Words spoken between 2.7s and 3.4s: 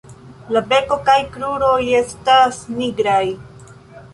nigraj.